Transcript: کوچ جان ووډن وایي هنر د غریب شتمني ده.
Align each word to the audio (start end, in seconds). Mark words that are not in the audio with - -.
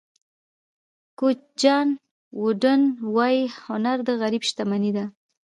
کوچ 1.19 1.39
جان 1.61 1.87
ووډن 2.41 2.81
وایي 3.15 3.41
هنر 3.63 3.97
د 4.07 4.09
غریب 4.21 4.43
شتمني 4.49 4.91
ده. 4.97 5.05